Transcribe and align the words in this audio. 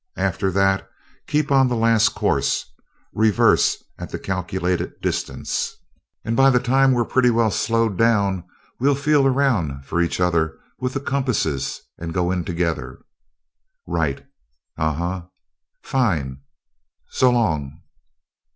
After 0.17 0.49
that, 0.49 0.89
keep 1.27 1.51
on 1.51 1.67
the 1.67 1.75
last 1.75 2.15
course, 2.15 2.65
reverse 3.13 3.83
at 3.99 4.09
the 4.09 4.17
calculated 4.17 4.99
distance, 4.99 5.75
and 6.25 6.35
by 6.35 6.49
the 6.49 6.59
time 6.59 6.91
we're 6.91 7.05
pretty 7.05 7.29
well 7.29 7.51
slowed 7.51 7.99
down, 7.99 8.43
we'll 8.79 8.95
feel 8.95 9.27
around 9.27 9.85
for 9.85 10.01
each 10.01 10.19
other 10.19 10.57
with 10.79 10.95
the 10.95 10.99
compasses 11.01 11.81
and 11.99 12.15
go 12.15 12.31
in 12.31 12.43
together.... 12.45 13.05
Right.... 13.85 14.25
Uh 14.75 14.93
huh.... 14.93 15.21
Fine! 15.83 16.37
So 17.11 17.29
long!" 17.29 17.81